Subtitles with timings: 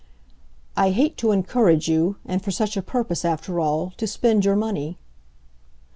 [0.75, 4.55] "I hate to encourage you and for such a purpose, after all to spend your
[4.55, 4.97] money."